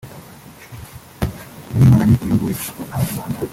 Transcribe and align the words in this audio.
uw’Imana 1.71 2.03
ni 2.13 2.17
uyu 2.23 2.33
nguyu 2.35 2.65